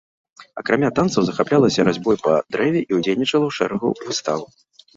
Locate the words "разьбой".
1.91-2.19